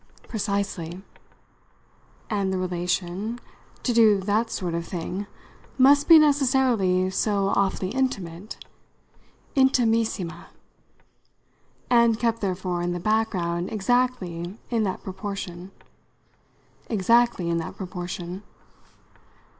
"Precisely." 0.27 1.03
"And 2.27 2.51
the 2.51 2.57
relation 2.57 3.39
to 3.83 3.93
do 3.93 4.19
that 4.21 4.49
sort 4.49 4.73
of 4.73 4.83
thing 4.87 5.27
must 5.77 6.07
be 6.07 6.17
necessarily 6.17 7.11
so 7.11 7.49
awfully 7.55 7.89
intimate." 7.89 8.65
"Intimissima." 9.55 10.47
"And 11.91 12.17
kept 12.17 12.41
therefore 12.41 12.81
in 12.81 12.93
the 12.93 12.99
background 12.99 13.71
exactly 13.71 14.57
in 14.71 14.81
that 14.81 15.03
proportion." 15.03 15.69
"Exactly 16.89 17.47
in 17.47 17.57
that 17.59 17.77
proportion." 17.77 18.41